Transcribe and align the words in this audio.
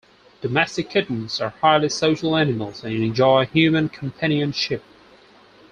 Domestic 0.41 0.89
kittens 0.89 1.39
are 1.39 1.51
highly 1.61 1.87
social 1.87 2.35
animals 2.35 2.83
and 2.83 2.91
enjoy 3.03 3.45
human 3.45 3.87
companionship. 3.87 4.83